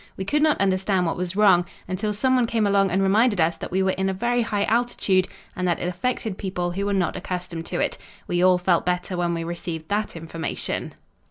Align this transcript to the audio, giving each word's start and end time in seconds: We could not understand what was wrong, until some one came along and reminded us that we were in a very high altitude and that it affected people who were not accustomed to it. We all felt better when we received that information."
We 0.17 0.25
could 0.25 0.41
not 0.41 0.59
understand 0.59 1.05
what 1.05 1.15
was 1.15 1.35
wrong, 1.35 1.63
until 1.87 2.11
some 2.11 2.35
one 2.35 2.47
came 2.47 2.65
along 2.65 2.89
and 2.89 3.03
reminded 3.03 3.39
us 3.39 3.55
that 3.57 3.69
we 3.69 3.83
were 3.83 3.91
in 3.91 4.09
a 4.09 4.15
very 4.15 4.41
high 4.41 4.63
altitude 4.63 5.27
and 5.55 5.67
that 5.67 5.79
it 5.79 5.87
affected 5.87 6.39
people 6.39 6.71
who 6.71 6.87
were 6.87 6.91
not 6.91 7.15
accustomed 7.15 7.67
to 7.67 7.79
it. 7.79 7.99
We 8.27 8.41
all 8.41 8.57
felt 8.57 8.83
better 8.83 9.15
when 9.15 9.35
we 9.35 9.43
received 9.43 9.89
that 9.89 10.15
information." 10.15 10.95